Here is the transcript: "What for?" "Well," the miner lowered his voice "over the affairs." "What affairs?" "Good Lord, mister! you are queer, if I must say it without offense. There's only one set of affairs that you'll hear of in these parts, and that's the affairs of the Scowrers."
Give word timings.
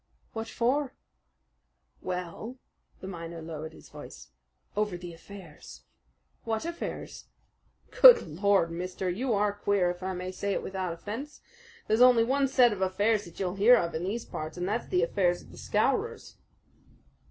"What 0.33 0.47
for?" 0.47 0.95
"Well," 2.01 2.57
the 3.01 3.07
miner 3.07 3.39
lowered 3.39 3.73
his 3.73 3.89
voice 3.89 4.29
"over 4.75 4.97
the 4.97 5.13
affairs." 5.13 5.83
"What 6.43 6.65
affairs?" 6.65 7.25
"Good 7.91 8.23
Lord, 8.27 8.71
mister! 8.71 9.11
you 9.11 9.33
are 9.35 9.53
queer, 9.53 9.91
if 9.91 10.01
I 10.01 10.13
must 10.13 10.39
say 10.39 10.53
it 10.53 10.63
without 10.63 10.91
offense. 10.91 11.39
There's 11.87 12.01
only 12.01 12.23
one 12.23 12.47
set 12.47 12.73
of 12.73 12.81
affairs 12.81 13.25
that 13.25 13.39
you'll 13.39 13.53
hear 13.57 13.75
of 13.77 13.93
in 13.93 14.03
these 14.03 14.25
parts, 14.25 14.57
and 14.57 14.67
that's 14.67 14.87
the 14.87 15.03
affairs 15.03 15.43
of 15.43 15.51
the 15.51 15.57
Scowrers." 15.59 16.37